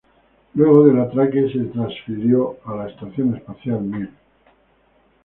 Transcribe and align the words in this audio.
Luego 0.55 0.87
del 0.87 0.99
atraque, 0.99 1.47
se 1.53 1.59
transfirió 1.65 2.57
a 2.65 2.73
la 2.75 2.89
Estación 2.89 3.35
Espacial 3.35 3.83
"Mir". 3.83 4.09